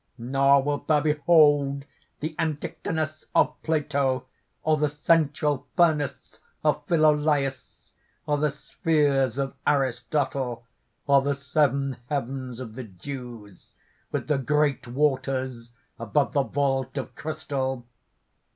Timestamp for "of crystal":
16.97-17.85